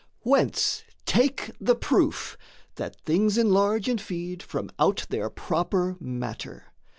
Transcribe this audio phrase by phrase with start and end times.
[0.21, 2.35] Whence take the proof
[2.77, 6.73] that things enlarge and feed From out their proper matter.